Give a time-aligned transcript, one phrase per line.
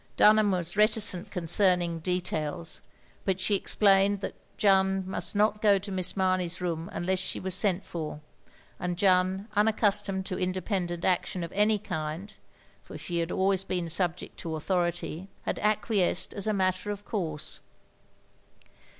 [0.17, 2.81] Dtmham was reticent concerning 12 THE LONELY LADY details,
[3.23, 7.53] but she explained that Jeanne mtist not go to Miss Mamey's room tinless she was
[7.53, 8.19] sent for;
[8.79, 12.33] and Jeanne, imacctistomed to independent ac tion of any kind
[12.81, 17.05] (for she had been always sub ject to authority), had acqtdesced as a matter of
[17.05, 17.59] course.